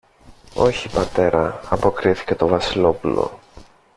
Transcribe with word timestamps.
Όχι, 0.55 0.89
πατέρα, 0.89 1.59
αποκρίθηκε 1.69 2.35
το 2.35 2.47
Βασιλόπουλο. 2.47 3.39